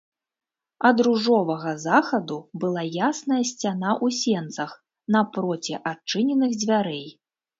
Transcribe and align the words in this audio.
Ад 0.87 1.01
ружовага 1.07 1.71
захаду 1.83 2.37
была 2.63 2.83
ясная 3.09 3.37
сцяна 3.51 3.91
ў 3.93 4.07
сенцах, 4.21 4.71
напроці 5.17 5.79
адчыненых 5.91 6.51
дзвярэй. 6.65 7.07